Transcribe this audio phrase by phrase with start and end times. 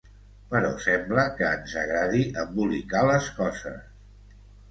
[0.53, 3.79] Però sembla que ens agradi embolicar les coses.